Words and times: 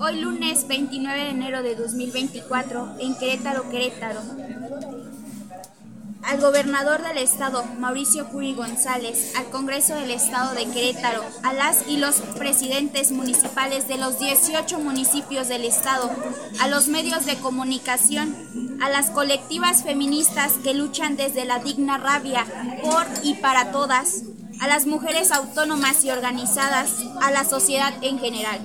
Hoy 0.00 0.20
lunes 0.20 0.66
29 0.66 1.18
de 1.18 1.30
enero 1.30 1.62
de 1.62 1.76
2024 1.76 2.96
en 2.98 3.14
Querétaro, 3.16 3.68
Querétaro. 3.70 4.20
Al 6.22 6.40
gobernador 6.40 7.02
del 7.02 7.18
estado, 7.18 7.64
Mauricio 7.78 8.26
Curi 8.28 8.54
González, 8.54 9.34
al 9.36 9.46
Congreso 9.50 9.94
del 9.94 10.10
Estado 10.10 10.54
de 10.54 10.66
Querétaro, 10.66 11.22
a 11.42 11.52
las 11.52 11.86
y 11.86 11.98
los 11.98 12.16
presidentes 12.38 13.12
municipales 13.12 13.86
de 13.86 13.98
los 13.98 14.18
18 14.18 14.78
municipios 14.80 15.48
del 15.48 15.64
estado, 15.64 16.10
a 16.60 16.68
los 16.68 16.88
medios 16.88 17.24
de 17.24 17.36
comunicación, 17.36 18.34
a 18.82 18.88
las 18.88 19.10
colectivas 19.10 19.84
feministas 19.84 20.54
que 20.64 20.74
luchan 20.74 21.16
desde 21.16 21.44
la 21.44 21.60
digna 21.60 21.98
rabia 21.98 22.44
por 22.82 23.06
y 23.22 23.34
para 23.34 23.70
todas, 23.70 24.22
a 24.60 24.66
las 24.66 24.86
mujeres 24.86 25.30
autónomas 25.30 26.04
y 26.04 26.10
organizadas, 26.10 27.04
a 27.20 27.30
la 27.30 27.44
sociedad 27.44 27.92
en 28.02 28.18
general. 28.18 28.60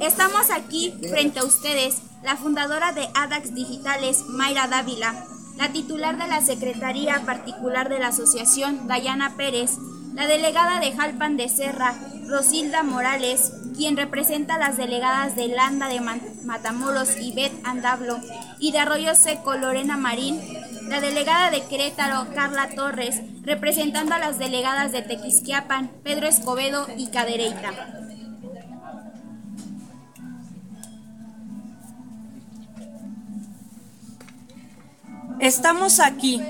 Estamos 0.00 0.50
aquí 0.50 0.92
frente 1.08 1.40
a 1.40 1.44
ustedes, 1.44 2.02
la 2.22 2.36
fundadora 2.36 2.92
de 2.92 3.08
ADAX 3.14 3.54
Digitales, 3.54 4.24
Mayra 4.28 4.66
Dávila, 4.66 5.14
la 5.56 5.72
titular 5.72 6.18
de 6.18 6.26
la 6.26 6.40
Secretaría 6.40 7.22
Particular 7.24 7.88
de 7.88 8.00
la 8.00 8.08
Asociación, 8.08 8.86
Dayana 8.86 9.36
Pérez, 9.36 9.72
la 10.14 10.26
delegada 10.26 10.80
de 10.80 10.92
Jalpan 10.92 11.36
de 11.36 11.48
Serra, 11.48 11.94
Rosilda 12.26 12.82
Morales, 12.82 13.52
quien 13.76 13.96
representa 13.96 14.56
a 14.56 14.58
las 14.58 14.76
delegadas 14.76 15.36
de 15.36 15.48
Landa 15.48 15.88
de 15.88 16.00
Matamoros 16.44 17.16
y 17.20 17.32
Bet 17.32 17.52
Andablo, 17.64 18.18
y 18.58 18.72
de 18.72 18.78
Arroyo 18.78 19.14
Seco, 19.14 19.54
Lorena 19.54 19.96
Marín, 19.96 20.40
la 20.88 21.00
delegada 21.00 21.50
de 21.50 21.64
Querétaro, 21.64 22.26
Carla 22.34 22.68
Torres, 22.74 23.20
representando 23.42 24.14
a 24.14 24.18
las 24.18 24.38
delegadas 24.38 24.92
de 24.92 25.02
Tequisquiapan, 25.02 25.90
Pedro 26.02 26.26
Escobedo 26.26 26.86
y 26.96 27.08
Cadereyta. 27.08 28.03
Estamos 35.40 36.00
aquí, 36.00 36.40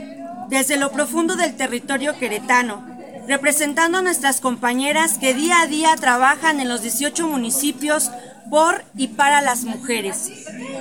desde 0.48 0.77
lo 0.77 0.92
profundo 0.92 1.36
del 1.36 1.56
territorio 1.56 2.18
queretano, 2.18 2.84
representando 3.27 3.98
a 3.98 4.02
nuestras 4.02 4.40
compañeras 4.40 5.18
que 5.18 5.34
día 5.34 5.62
a 5.62 5.66
día 5.66 5.96
trabajan 5.96 6.60
en 6.60 6.68
los 6.68 6.82
18 6.82 7.27
municipios 7.27 8.10
por 8.50 8.84
y 8.94 9.08
para 9.08 9.40
las 9.40 9.64
mujeres. 9.64 10.30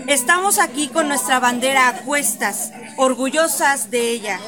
Estamos 0.07 0.59
aquí 0.59 0.89
con 0.89 1.07
nuestra 1.07 1.39
bandera 1.39 1.87
a 1.87 2.01
cuestas, 2.01 2.71
orgullosas 2.97 3.89
de 3.89 4.09
ella. 4.09 4.39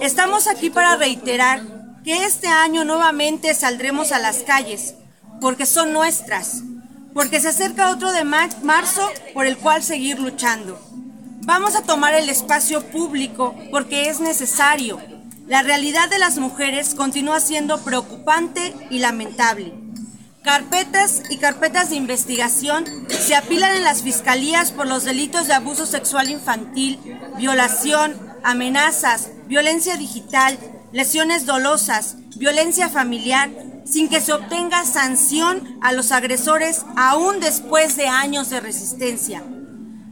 Estamos 0.00 0.46
aquí 0.46 0.70
para 0.70 0.96
reiterar 0.96 1.62
que 2.04 2.24
este 2.24 2.46
año 2.46 2.84
nuevamente 2.84 3.52
saldremos 3.54 4.12
a 4.12 4.20
las 4.20 4.38
calles, 4.38 4.94
porque 5.40 5.66
son 5.66 5.92
nuestras, 5.92 6.62
porque 7.12 7.40
se 7.40 7.48
acerca 7.48 7.90
otro 7.90 8.12
de 8.12 8.24
marzo 8.24 9.10
por 9.34 9.46
el 9.46 9.58
cual 9.58 9.82
seguir 9.82 10.20
luchando. 10.20 10.85
Vamos 11.46 11.76
a 11.76 11.82
tomar 11.82 12.12
el 12.12 12.28
espacio 12.28 12.82
público 12.90 13.54
porque 13.70 14.08
es 14.08 14.18
necesario. 14.18 15.00
La 15.46 15.62
realidad 15.62 16.10
de 16.10 16.18
las 16.18 16.38
mujeres 16.38 16.96
continúa 16.96 17.38
siendo 17.38 17.78
preocupante 17.84 18.74
y 18.90 18.98
lamentable. 18.98 19.72
Carpetas 20.42 21.22
y 21.30 21.36
carpetas 21.36 21.90
de 21.90 21.96
investigación 21.96 22.84
se 23.08 23.36
apilan 23.36 23.76
en 23.76 23.84
las 23.84 24.02
fiscalías 24.02 24.72
por 24.72 24.88
los 24.88 25.04
delitos 25.04 25.46
de 25.46 25.54
abuso 25.54 25.86
sexual 25.86 26.30
infantil, 26.30 26.98
violación, 27.38 28.16
amenazas, 28.42 29.30
violencia 29.46 29.96
digital, 29.96 30.58
lesiones 30.90 31.46
dolosas, 31.46 32.16
violencia 32.34 32.88
familiar, 32.88 33.50
sin 33.84 34.08
que 34.08 34.20
se 34.20 34.32
obtenga 34.32 34.84
sanción 34.84 35.78
a 35.80 35.92
los 35.92 36.10
agresores 36.10 36.84
aún 36.96 37.38
después 37.38 37.96
de 37.96 38.08
años 38.08 38.50
de 38.50 38.58
resistencia. 38.58 39.44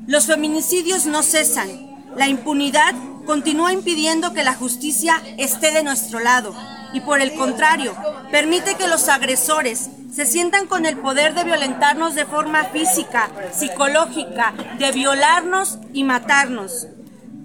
Los 0.07 0.27
feminicidios 0.27 1.07
no 1.07 1.23
cesan. 1.23 1.69
La 2.17 2.29
impunidad 2.29 2.95
continúa 3.25 3.73
impidiendo 3.73 4.35
que 4.35 4.45
la 4.45 4.55
justicia 4.55 5.23
esté 5.39 5.73
de 5.73 5.83
nuestro 5.83 6.21
lado 6.21 6.55
y 6.93 7.01
por 7.01 7.21
el 7.21 7.35
contrario, 7.35 7.95
permite 8.31 8.77
que 8.77 8.87
los 8.87 9.09
agresores 9.09 9.91
se 10.13 10.27
sientan 10.27 10.69
con 10.69 10.87
el 10.87 10.97
poder 10.99 11.35
de 11.35 11.43
violentarnos 11.43 12.15
de 12.15 12.25
forma 12.25 12.65
física, 12.67 13.31
psicológica, 13.53 14.55
de 14.79 14.93
violarnos 14.93 15.79
y 15.93 16.05
matarnos. 16.05 16.87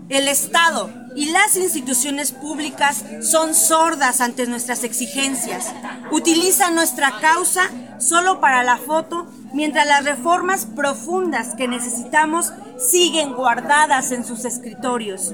El 0.09 0.27
Estado 0.27 0.91
y 1.15 1.31
las 1.31 1.55
instituciones 1.55 2.31
públicas 2.31 3.03
son 3.21 3.55
sordas 3.55 4.21
ante 4.21 4.45
nuestras 4.45 4.83
exigencias. 4.83 5.73
Utilizan 6.11 6.75
nuestra 6.75 7.19
causa 7.19 7.63
solo 7.99 8.39
para 8.39 8.63
la 8.63 8.77
foto, 8.77 9.27
mientras 9.53 9.87
las 9.87 10.05
reformas 10.05 10.65
profundas 10.65 11.55
que 11.55 11.67
necesitamos 11.67 12.51
siguen 12.77 13.33
guardadas 13.33 14.11
en 14.11 14.25
sus 14.25 14.45
escritorios. 14.45 15.33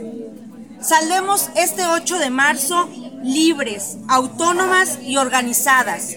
Saldemos 0.82 1.50
este 1.56 1.86
8 1.86 2.20
de 2.20 2.30
marzo 2.30 2.90
libres, 3.24 3.98
autónomas 4.08 5.00
y 5.02 5.18
organizadas. 5.18 6.16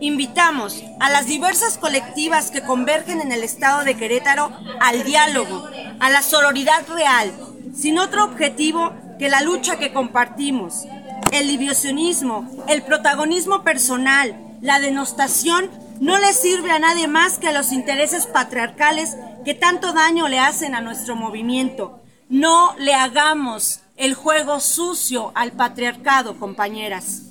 Invitamos 0.00 0.84
a 1.00 1.10
las 1.10 1.26
diversas 1.26 1.78
colectivas 1.78 2.50
que 2.50 2.62
convergen 2.62 3.20
en 3.20 3.32
el 3.32 3.42
estado 3.42 3.84
de 3.84 3.96
Querétaro 3.96 4.52
al 4.80 5.02
diálogo, 5.02 5.66
a 5.98 6.10
la 6.10 6.22
sororidad 6.22 6.86
real, 6.88 7.32
sin 7.74 7.98
otro 7.98 8.24
objetivo 8.24 8.92
que 9.18 9.28
la 9.28 9.40
lucha 9.40 9.78
que 9.78 9.92
compartimos. 9.92 10.84
El 11.32 11.48
libiocionismo, 11.48 12.48
el 12.68 12.82
protagonismo 12.82 13.64
personal, 13.64 14.36
la 14.60 14.78
denostación 14.78 15.70
no 16.00 16.18
le 16.18 16.32
sirve 16.32 16.70
a 16.70 16.78
nadie 16.78 17.08
más 17.08 17.38
que 17.38 17.48
a 17.48 17.52
los 17.52 17.72
intereses 17.72 18.26
patriarcales 18.26 19.16
que 19.44 19.54
tanto 19.54 19.92
daño 19.92 20.28
le 20.28 20.38
hacen 20.38 20.74
a 20.74 20.80
nuestro 20.80 21.16
movimiento. 21.16 22.00
No 22.28 22.74
le 22.78 22.94
hagamos 22.94 23.80
el 23.96 24.14
juego 24.14 24.60
sucio 24.60 25.32
al 25.34 25.52
patriarcado, 25.52 26.38
compañeras. 26.38 27.22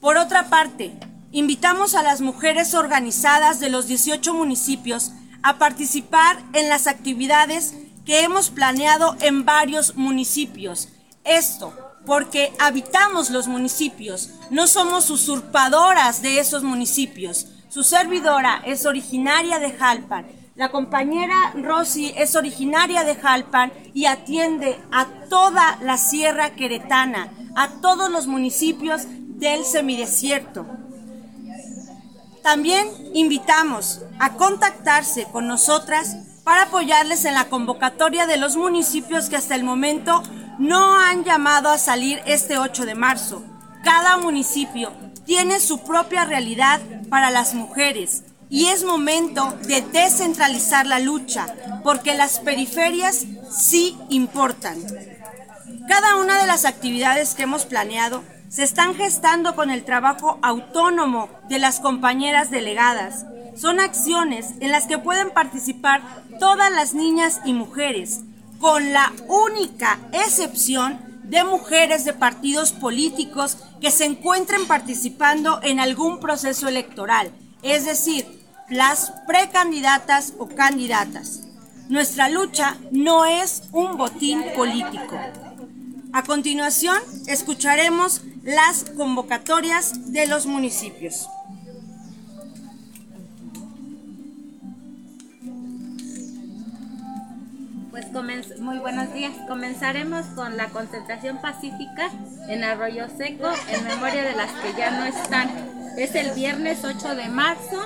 Por 0.00 0.16
otra 0.16 0.48
parte, 0.48 0.92
invitamos 1.32 1.94
a 1.94 2.02
las 2.02 2.20
mujeres 2.20 2.74
organizadas 2.74 3.60
de 3.60 3.70
los 3.70 3.86
18 3.86 4.34
municipios 4.34 5.12
a 5.42 5.58
participar 5.58 6.42
en 6.52 6.68
las 6.68 6.86
actividades 6.86 7.74
que 8.04 8.22
hemos 8.22 8.50
planeado 8.50 9.16
en 9.20 9.44
varios 9.44 9.96
municipios. 9.96 10.88
Esto 11.24 11.87
porque 12.08 12.52
habitamos 12.58 13.30
los 13.30 13.46
municipios, 13.46 14.30
no 14.50 14.66
somos 14.66 15.10
usurpadoras 15.10 16.22
de 16.22 16.40
esos 16.40 16.64
municipios. 16.64 17.46
Su 17.68 17.84
servidora 17.84 18.62
es 18.66 18.84
originaria 18.84 19.60
de 19.60 19.70
Jalpan 19.70 20.26
la 20.58 20.72
compañera 20.72 21.52
Rosy 21.54 22.12
es 22.16 22.34
originaria 22.34 23.04
de 23.04 23.14
Jalpan 23.14 23.72
y 23.94 24.06
atiende 24.06 24.76
a 24.90 25.06
toda 25.30 25.78
la 25.82 25.96
Sierra 25.96 26.56
Queretana, 26.56 27.32
a 27.54 27.80
todos 27.80 28.10
los 28.10 28.26
municipios 28.26 29.02
del 29.06 29.64
semidesierto. 29.64 30.66
También 32.42 32.88
invitamos 33.14 34.00
a 34.18 34.34
contactarse 34.34 35.28
con 35.30 35.46
nosotras 35.46 36.16
para 36.42 36.64
apoyarles 36.64 37.24
en 37.24 37.34
la 37.34 37.44
convocatoria 37.44 38.26
de 38.26 38.38
los 38.38 38.56
municipios 38.56 39.28
que 39.28 39.36
hasta 39.36 39.54
el 39.54 39.62
momento 39.62 40.24
no 40.58 40.98
han 40.98 41.24
llamado 41.24 41.68
a 41.68 41.78
salir 41.78 42.20
este 42.26 42.58
8 42.58 42.84
de 42.84 42.94
marzo. 42.94 43.42
Cada 43.84 44.16
municipio 44.18 44.92
tiene 45.24 45.60
su 45.60 45.84
propia 45.84 46.24
realidad 46.24 46.80
para 47.08 47.30
las 47.30 47.54
mujeres 47.54 48.24
y 48.50 48.66
es 48.66 48.84
momento 48.84 49.56
de 49.66 49.82
descentralizar 49.82 50.86
la 50.86 50.98
lucha, 50.98 51.54
porque 51.84 52.14
las 52.14 52.40
periferias 52.40 53.26
sí 53.50 53.96
importan. 54.08 54.78
Cada 55.88 56.16
una 56.16 56.38
de 56.38 56.46
las 56.46 56.64
actividades 56.64 57.34
que 57.34 57.44
hemos 57.44 57.66
planeado 57.66 58.22
se 58.48 58.62
están 58.62 58.94
gestando 58.94 59.54
con 59.54 59.70
el 59.70 59.84
trabajo 59.84 60.38
autónomo 60.42 61.28
de 61.48 61.58
las 61.58 61.80
compañeras 61.80 62.50
delegadas. 62.50 63.26
Son 63.54 63.80
acciones 63.80 64.54
en 64.60 64.72
las 64.72 64.86
que 64.86 64.98
pueden 64.98 65.30
participar 65.30 66.02
todas 66.40 66.72
las 66.72 66.94
niñas 66.94 67.40
y 67.44 67.52
mujeres, 67.52 68.20
con 68.58 68.92
la 68.92 69.12
única 69.28 69.98
excepción 70.12 70.98
de 71.24 71.44
mujeres 71.44 72.04
de 72.04 72.12
partidos 72.12 72.72
políticos 72.72 73.58
que 73.80 73.90
se 73.90 74.04
encuentren 74.04 74.66
participando 74.66 75.60
en 75.62 75.78
algún 75.78 76.20
proceso 76.20 76.68
electoral, 76.68 77.30
es 77.62 77.84
decir, 77.84 78.26
las 78.68 79.12
precandidatas 79.26 80.34
o 80.38 80.48
candidatas. 80.48 81.42
Nuestra 81.88 82.28
lucha 82.28 82.76
no 82.90 83.24
es 83.24 83.62
un 83.72 83.96
botín 83.96 84.42
político. 84.54 85.18
A 86.12 86.22
continuación, 86.22 86.96
escucharemos 87.26 88.22
las 88.42 88.84
convocatorias 88.96 90.12
de 90.12 90.26
los 90.26 90.46
municipios. 90.46 91.28
Muy 98.56 98.78
buenos 98.78 99.12
días. 99.12 99.32
Comenzaremos 99.46 100.24
con 100.34 100.56
la 100.56 100.68
concentración 100.68 101.38
pacífica 101.40 102.10
en 102.48 102.64
Arroyo 102.64 103.06
Seco 103.16 103.48
en 103.68 103.84
memoria 103.84 104.22
de 104.22 104.34
las 104.34 104.50
que 104.52 104.72
ya 104.76 104.90
no 104.90 105.04
están. 105.04 105.50
Es 105.96 106.14
el 106.14 106.34
viernes 106.34 106.84
8 106.84 107.14
de 107.14 107.28
marzo 107.28 107.80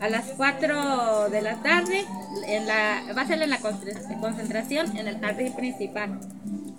a 0.00 0.08
las 0.08 0.26
4 0.36 1.30
de 1.30 1.42
la 1.42 1.56
tarde 1.62 2.04
en 2.46 2.66
la, 2.66 3.02
va 3.16 3.22
a 3.22 3.26
ser 3.26 3.40
en 3.40 3.50
la 3.50 3.58
concentración 3.58 4.96
en 4.96 5.06
el 5.06 5.20
jardín 5.20 5.54
principal. 5.54 6.18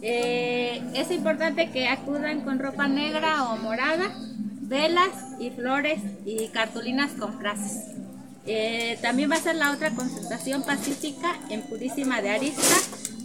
Eh, 0.01 0.81
es 0.94 1.10
importante 1.12 1.72
que 1.72 1.88
acudan 1.88 2.42
con 2.42 2.60
ropa 2.60 2.88
negra 2.88 3.50
o 3.50 3.57
morada, 3.57 4.12
velas 4.62 5.12
y 5.39 5.51
flores 5.51 6.00
y 6.25 6.50
cartulinas 6.50 7.12
con 7.13 7.39
frases. 7.39 7.86
Eh, 8.45 8.98
también 9.01 9.31
va 9.31 9.36
a 9.36 9.42
ser 9.42 9.56
la 9.56 9.72
otra 9.72 9.92
concentración 9.92 10.63
pacífica 10.63 11.36
en 11.50 11.62
Purísima 11.62 12.22
de 12.22 12.31
Arista 12.31 12.63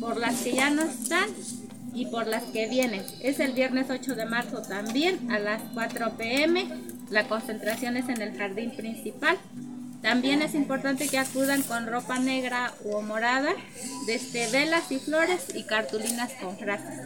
por 0.06 0.18
las 0.18 0.40
que 0.42 0.52
ya 0.52 0.70
no 0.70 0.82
están 0.82 1.28
y 1.92 2.06
por 2.06 2.28
las 2.28 2.44
que 2.44 2.68
vienen. 2.68 3.04
Es 3.22 3.40
el 3.40 3.54
viernes 3.54 3.88
8 3.90 4.14
de 4.14 4.24
marzo 4.24 4.62
también 4.62 5.32
a 5.32 5.40
las 5.40 5.60
4 5.74 6.12
pm. 6.16 6.68
La 7.10 7.26
concentración 7.26 7.96
es 7.96 8.08
en 8.08 8.22
el 8.22 8.38
jardín 8.38 8.70
principal. 8.70 9.36
También 10.02 10.42
es 10.42 10.54
importante 10.54 11.08
que 11.08 11.18
acudan 11.18 11.62
con 11.62 11.88
ropa 11.88 12.20
negra 12.20 12.72
o 12.84 13.02
morada, 13.02 13.50
desde 14.06 14.48
velas 14.52 14.92
y 14.92 15.00
flores 15.00 15.46
y 15.56 15.64
cartulinas 15.64 16.34
con 16.40 16.56
frases. 16.56 17.00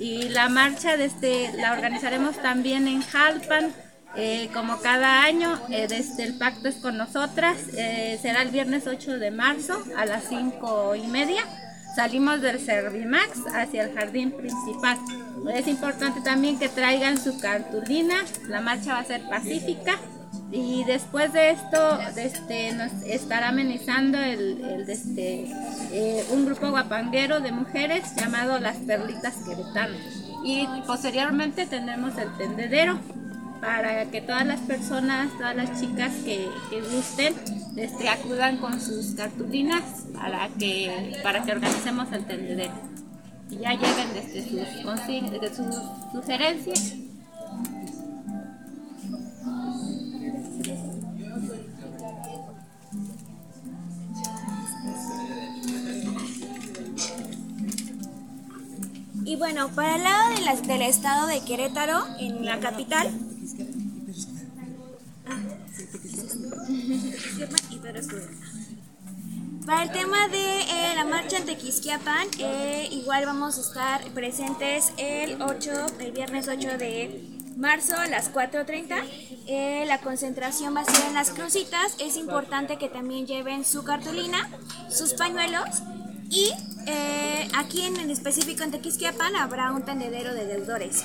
Y 0.00 0.30
la 0.30 0.48
marcha 0.48 0.96
desde, 0.96 1.52
la 1.52 1.72
organizaremos 1.72 2.34
también 2.42 2.88
en 2.88 3.00
Jalpan, 3.02 3.72
eh, 4.16 4.50
como 4.52 4.80
cada 4.80 5.22
año, 5.22 5.56
eh, 5.68 5.86
desde 5.88 6.24
el 6.24 6.36
Pacto 6.36 6.66
es 6.66 6.76
con 6.76 6.96
nosotras, 6.96 7.58
eh, 7.76 8.18
será 8.20 8.42
el 8.42 8.48
viernes 8.48 8.88
8 8.88 9.20
de 9.20 9.30
marzo 9.30 9.80
a 9.96 10.04
las 10.04 10.24
5 10.24 10.96
y 10.96 11.06
media. 11.06 11.44
Salimos 11.94 12.40
del 12.40 12.60
Servimax 12.60 13.46
hacia 13.54 13.84
el 13.84 13.94
jardín 13.94 14.32
principal. 14.32 14.98
Es 15.54 15.66
importante 15.66 16.20
también 16.20 16.58
que 16.58 16.68
traigan 16.68 17.18
su 17.18 17.38
cartulina, 17.40 18.16
la 18.48 18.60
marcha 18.60 18.94
va 18.94 19.00
a 19.00 19.04
ser 19.04 19.22
pacífica 19.28 19.98
y 20.52 20.84
después 20.84 21.32
de 21.32 21.50
esto 21.50 21.98
este, 22.16 22.72
nos 22.72 22.92
estará 23.04 23.48
amenizando 23.48 24.18
el, 24.18 24.84
este, 24.88 25.46
eh, 25.92 26.24
un 26.30 26.44
grupo 26.44 26.70
guapanguero 26.70 27.40
de 27.40 27.52
mujeres 27.52 28.14
llamado 28.16 28.58
Las 28.58 28.76
Perlitas 28.78 29.34
Queretanas. 29.46 30.00
Y 30.44 30.66
posteriormente 30.86 31.66
tendremos 31.66 32.16
el 32.18 32.36
tendedero 32.36 32.98
para 33.60 34.06
que 34.06 34.22
todas 34.22 34.46
las 34.46 34.60
personas, 34.60 35.30
todas 35.36 35.54
las 35.54 35.78
chicas 35.80 36.12
que, 36.24 36.48
gusten, 36.92 37.34
este, 37.80 38.08
acudan 38.08 38.58
con 38.58 38.80
sus 38.80 39.14
cartulinas 39.14 39.82
para 40.12 40.48
que, 40.58 41.16
para 41.22 41.42
que 41.42 41.52
organicemos 41.52 42.12
el 42.12 42.26
tendedero. 42.26 42.74
Y 43.50 43.56
ya 43.56 43.72
lleven 43.72 44.14
desde 44.14 45.48
sus, 45.48 45.66
sus 45.66 45.74
sugerencias 46.12 46.94
Y 59.30 59.36
bueno, 59.36 59.68
para 59.76 59.94
el 59.94 60.02
lado 60.02 60.30
del 60.66 60.82
estado 60.82 61.28
de 61.28 61.40
Querétaro, 61.42 62.04
en 62.18 62.44
la 62.44 62.58
capital, 62.58 63.08
Para 69.66 69.82
el 69.82 69.92
tema 69.92 70.28
de 70.28 70.60
eh, 70.60 70.94
la 70.96 71.04
marcha 71.04 71.36
en 71.38 71.44
Tequisquiapan, 71.44 72.28
eh, 72.38 72.88
igual 72.90 73.26
vamos 73.26 73.58
a 73.58 73.60
estar 73.60 74.04
presentes 74.12 74.92
el 74.96 75.40
8, 75.40 75.86
el 76.00 76.12
viernes 76.12 76.48
8 76.48 76.78
de 76.78 77.40
marzo 77.56 77.96
a 77.96 78.06
las 78.06 78.32
4.30. 78.32 79.02
Eh, 79.46 79.84
la 79.86 79.98
concentración 79.98 80.74
va 80.74 80.80
a 80.80 80.84
ser 80.84 81.06
en 81.06 81.14
las 81.14 81.30
crucitas. 81.30 81.94
Es 82.00 82.16
importante 82.16 82.78
que 82.78 82.88
también 82.88 83.26
lleven 83.26 83.64
su 83.64 83.84
cartulina, 83.84 84.48
sus 84.88 85.14
pañuelos 85.14 85.82
y 86.30 86.52
eh, 86.86 87.48
aquí 87.54 87.82
en, 87.82 87.96
en 87.96 88.10
específico 88.10 88.62
en 88.62 88.70
Tequisquiapan 88.70 89.36
habrá 89.36 89.72
un 89.72 89.84
tendedero 89.84 90.34
de 90.34 90.46
deudores. 90.46 91.04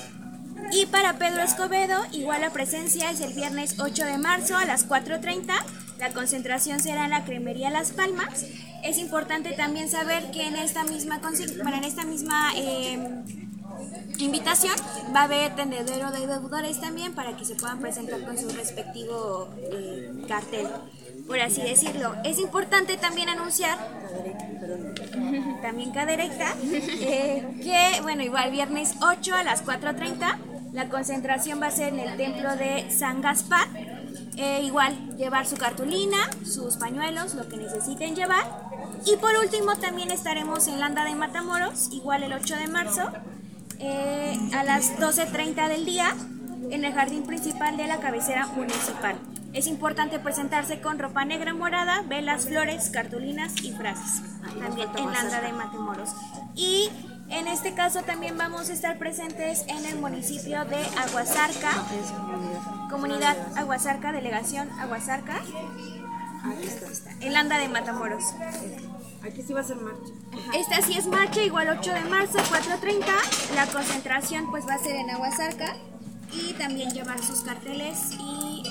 Y 0.72 0.86
para 0.86 1.18
Pedro 1.18 1.42
Escobedo, 1.42 1.96
igual 2.12 2.40
la 2.40 2.50
presencia 2.50 3.10
es 3.10 3.20
el 3.20 3.34
viernes 3.34 3.78
8 3.78 4.04
de 4.04 4.18
marzo 4.18 4.56
a 4.56 4.64
las 4.64 4.88
4.30. 4.88 5.52
La 5.98 6.12
concentración 6.12 6.80
será 6.80 7.04
en 7.04 7.10
la 7.10 7.24
cremería 7.24 7.70
Las 7.70 7.92
Palmas. 7.92 8.46
Es 8.84 8.98
importante 8.98 9.52
también 9.52 9.88
saber 9.88 10.30
que 10.30 10.46
en 10.46 10.56
esta 10.56 10.84
misma, 10.84 11.18
bueno, 11.18 11.76
en 11.76 11.84
esta 11.84 12.04
misma 12.04 12.52
em, 12.54 13.24
invitación 14.18 14.74
va 15.14 15.20
a 15.20 15.24
haber 15.24 15.54
tendedero 15.54 16.10
de 16.10 16.26
deudores 16.26 16.80
también 16.80 17.14
para 17.14 17.36
que 17.36 17.44
se 17.44 17.54
puedan 17.54 17.80
presentar 17.80 18.24
con 18.24 18.38
su 18.38 18.48
respectivo 18.50 19.48
eh, 19.72 20.24
cartel, 20.28 20.68
por 21.26 21.40
así 21.40 21.62
decirlo. 21.62 22.14
Es 22.24 22.38
importante 22.38 22.96
también 22.96 23.28
anunciar, 23.28 23.78
también 25.62 25.92
caderecta, 25.92 26.54
eh, 26.62 27.44
que 27.62 28.00
bueno, 28.02 28.22
igual 28.22 28.50
viernes 28.50 28.94
8 29.02 29.34
a 29.34 29.42
las 29.42 29.64
4.30, 29.64 30.36
la 30.72 30.88
concentración 30.88 31.60
va 31.60 31.68
a 31.68 31.70
ser 31.70 31.94
en 31.94 32.00
el 32.00 32.16
templo 32.16 32.54
de 32.56 32.90
San 32.90 33.22
Gaspar. 33.22 33.66
Eh, 34.36 34.62
igual 34.64 35.16
llevar 35.16 35.46
su 35.46 35.56
cartulina, 35.56 36.18
sus 36.44 36.76
pañuelos, 36.76 37.34
lo 37.34 37.48
que 37.48 37.56
necesiten 37.56 38.14
llevar. 38.14 38.44
Y 39.06 39.16
por 39.16 39.34
último 39.36 39.76
también 39.76 40.10
estaremos 40.10 40.68
en 40.68 40.78
Landa 40.78 41.04
de 41.04 41.14
Matamoros, 41.14 41.88
igual 41.92 42.22
el 42.22 42.34
8 42.34 42.56
de 42.56 42.66
marzo, 42.68 43.02
eh, 43.78 44.38
a 44.54 44.62
las 44.64 44.98
12.30 44.98 45.68
del 45.68 45.86
día 45.86 46.14
en 46.70 46.84
el 46.84 46.92
jardín 46.92 47.22
principal 47.24 47.76
de 47.76 47.86
la 47.86 47.98
cabecera 48.00 48.46
municipal. 48.46 49.16
Es 49.52 49.66
importante 49.66 50.18
presentarse 50.18 50.80
con 50.82 50.98
ropa 50.98 51.24
negra 51.24 51.54
morada, 51.54 52.02
velas, 52.02 52.46
flores, 52.46 52.90
cartulinas 52.90 53.54
y 53.62 53.72
frases. 53.72 54.22
También 54.60 54.88
en 54.98 55.12
Landa 55.12 55.40
de 55.40 55.52
Matamoros. 55.52 56.10
Y 56.54 56.90
en 57.28 57.48
este 57.48 57.74
caso 57.74 58.02
también 58.02 58.36
vamos 58.38 58.70
a 58.70 58.72
estar 58.72 58.98
presentes 58.98 59.64
en 59.68 59.84
el 59.86 59.98
municipio 59.98 60.64
de 60.64 60.78
Aguasarca, 60.98 61.70
comunidad 62.90 63.36
Aguasarca, 63.56 64.12
delegación 64.12 64.70
Aguasarca, 64.78 65.42
en 67.20 67.32
Landa 67.32 67.58
de 67.58 67.68
Matamoros. 67.68 68.22
Aquí 69.22 69.42
sí 69.42 69.52
va 69.52 69.60
a 69.60 69.64
ser 69.64 69.76
marcha. 69.76 70.12
Esta 70.54 70.80
sí 70.82 70.96
es 70.96 71.06
marcha, 71.06 71.42
igual 71.42 71.68
8 71.68 71.92
de 71.92 72.00
marzo, 72.02 72.38
4.30. 72.38 73.54
La 73.54 73.66
concentración 73.66 74.50
pues 74.50 74.66
va 74.68 74.74
a 74.74 74.78
ser 74.78 74.94
en 74.94 75.10
Aguasarca 75.10 75.74
y 76.32 76.52
también 76.54 76.90
llevar 76.90 77.20
sus 77.22 77.40
carteles 77.40 78.12
y 78.20 78.62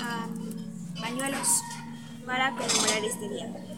pañuelos 1.01 1.61
para 2.25 2.51
conmemorar 2.51 3.03
este 3.03 3.29
día. 3.29 3.74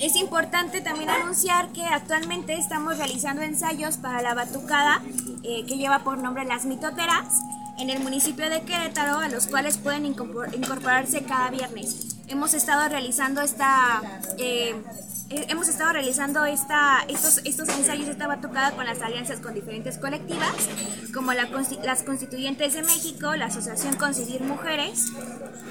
Es 0.00 0.16
importante 0.16 0.80
también 0.80 1.10
anunciar 1.10 1.68
que 1.68 1.84
actualmente 1.84 2.54
estamos 2.54 2.98
realizando 2.98 3.42
ensayos 3.42 3.96
para 3.98 4.22
la 4.22 4.34
batucada 4.34 5.02
eh, 5.42 5.64
que 5.66 5.76
lleva 5.76 6.00
por 6.00 6.18
nombre 6.18 6.44
Las 6.44 6.64
Mitoteras 6.64 7.40
en 7.78 7.90
el 7.90 8.00
municipio 8.00 8.48
de 8.50 8.62
Querétaro, 8.62 9.18
a 9.18 9.28
los 9.28 9.46
cuales 9.46 9.78
pueden 9.78 10.06
incorporarse 10.06 11.22
cada 11.24 11.50
viernes. 11.50 12.16
Hemos 12.28 12.54
estado 12.54 12.88
realizando 12.88 13.40
esta 13.40 14.02
eh, 14.38 14.74
hemos 15.30 15.68
estado 15.68 15.92
realizando 15.92 16.44
esta, 16.44 17.04
estos, 17.08 17.40
estos 17.44 17.68
ensayos, 17.68 18.08
esta 18.08 18.26
batucada 18.26 18.72
con 18.72 18.84
las 18.84 19.00
alianzas 19.00 19.40
con 19.40 19.54
diferentes 19.54 19.96
colectivas, 19.96 20.52
como 21.14 21.32
la, 21.32 21.48
las 21.84 22.02
Constituyentes 22.02 22.74
de 22.74 22.82
México, 22.82 23.34
la 23.36 23.46
Asociación 23.46 23.96
Concidir 23.96 24.42
Mujeres, 24.42 25.12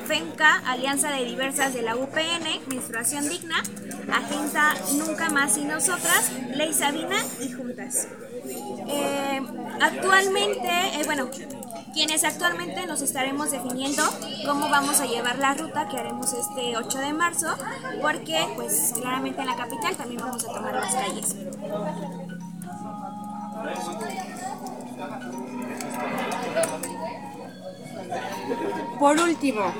FENCA, 0.07 0.61
Alianza 0.65 1.11
de 1.11 1.25
Diversas 1.25 1.73
de 1.73 1.81
la 1.81 1.95
UPN, 1.95 2.67
Menstruación 2.67 3.27
Digna, 3.27 3.61
Agencia 4.11 4.75
Nunca 4.97 5.29
Más 5.29 5.57
y 5.57 5.65
Nosotras, 5.65 6.31
Ley 6.55 6.73
Sabina 6.73 7.17
y 7.41 7.51
Juntas. 7.51 8.07
Eh, 8.87 9.41
actualmente, 9.81 10.69
eh, 10.69 11.01
bueno, 11.05 11.29
quienes 11.93 12.23
actualmente 12.23 12.85
nos 12.85 13.01
estaremos 13.01 13.51
definiendo 13.51 14.03
cómo 14.45 14.69
vamos 14.69 14.99
a 14.99 15.05
llevar 15.05 15.37
la 15.37 15.53
ruta 15.53 15.87
que 15.87 15.97
haremos 15.97 16.33
este 16.33 16.77
8 16.77 16.97
de 16.99 17.13
marzo, 17.13 17.47
porque 18.01 18.47
pues 18.55 18.93
claramente 18.99 19.41
en 19.41 19.47
la 19.47 19.55
capital 19.55 19.95
también 19.95 20.21
vamos 20.21 20.43
a 20.45 20.53
tomar 20.53 20.73
las 20.73 20.93
calles. 20.93 21.35
Por 28.99 29.19
último, 29.19 29.73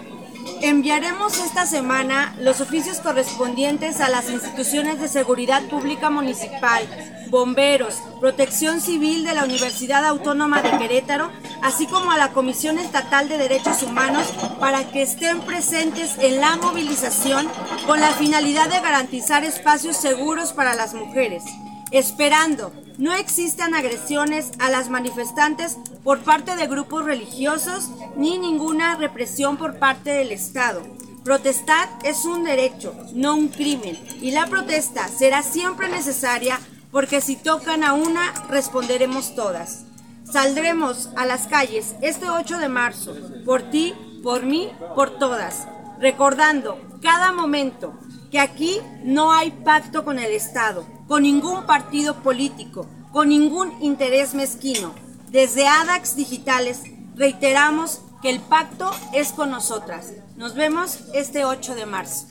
enviaremos 0.62 1.38
esta 1.40 1.66
semana 1.66 2.36
los 2.40 2.62
oficios 2.62 3.00
correspondientes 3.00 4.02
a 4.02 4.10
las 4.10 4.30
instituciones 4.30 5.00
de 5.00 5.08
seguridad 5.08 5.64
pública 5.70 6.10
municipal, 6.10 6.84
bomberos, 7.30 8.02
protección 8.20 8.82
civil 8.82 9.24
de 9.24 9.34
la 9.34 9.44
Universidad 9.46 10.06
Autónoma 10.06 10.62
de 10.62 10.78
Querétaro, 10.78 11.30
así 11.62 11.88
como 11.88 12.12
a 12.12 12.18
la 12.18 12.32
Comisión 12.32 12.78
Estatal 12.78 13.30
de 13.30 13.38
Derechos 13.38 13.84
Humanos 13.84 14.28
para 14.60 14.90
que 14.92 15.04
estén 15.04 15.42
presentes 15.42 16.18
en 16.20 16.40
la 16.40 16.56
movilización 16.58 17.48
con 17.86 18.00
la 18.00 18.12
finalidad 18.12 18.70
de 18.70 18.80
garantizar 18.80 19.44
espacios 19.44 19.98
seguros 19.98 20.54
para 20.54 20.76
las 20.76 20.94
mujeres, 20.94 21.44
esperando 21.92 22.72
no 23.00 23.14
existan 23.14 23.74
agresiones 23.74 24.52
a 24.60 24.70
las 24.70 24.92
manifestantes 24.92 25.80
por 26.04 26.20
parte 26.20 26.56
de 26.56 26.68
grupos 26.68 27.04
religiosos 27.04 27.90
ni 28.16 28.38
ninguna 28.38 28.96
represión 28.96 29.58
por 29.58 29.80
parte 29.80 30.12
del 30.12 30.32
Estado 30.32 30.84
Protestar 31.24 31.90
es 32.04 32.24
un 32.26 32.44
derecho, 32.46 32.96
no 33.14 33.36
un 33.36 33.50
crimen, 33.50 34.00
y 34.22 34.32
la 34.32 34.48
protesta 34.48 35.08
será 35.10 35.44
siempre 35.44 35.90
necesaria 35.90 36.60
porque 36.92 37.22
si 37.22 37.36
tocan 37.36 37.84
a 37.84 37.94
una, 37.94 38.34
responderemos 38.50 39.36
todas. 39.36 39.84
Saldremos 40.24 41.10
a 41.18 41.26
las 41.26 41.48
calles 41.48 41.96
este 42.02 42.30
8 42.30 42.58
de 42.58 42.70
marzo, 42.70 43.16
por 43.46 43.64
ti, 43.64 43.94
por 44.24 44.44
mí, 44.44 44.72
por 44.96 45.20
todas, 45.20 45.68
recordando 46.00 46.80
cada 47.02 47.32
momento 47.32 47.94
que 48.32 48.40
aquí 48.40 48.80
no 49.04 49.32
hay 49.32 49.52
pacto 49.52 50.04
con 50.04 50.20
el 50.20 50.32
Estado, 50.32 50.86
con 51.08 51.24
ningún 51.24 51.66
partido 51.66 52.16
político, 52.22 52.88
con 53.12 53.30
ningún 53.30 53.74
interés 53.82 54.34
mezquino. 54.34 54.94
Desde 55.30 55.68
ADAX 55.68 56.16
Digitales 56.16 56.84
reiteramos 57.16 58.02
que 58.22 58.30
el 58.30 58.40
pacto 58.40 58.92
es 59.14 59.32
con 59.32 59.50
nosotras. 59.52 60.14
Nos 60.36 60.56
vemos 60.56 61.00
este 61.14 61.46
8 61.46 61.76
de 61.76 61.86
marzo. 61.86 62.28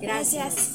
Gracias. 0.00 0.72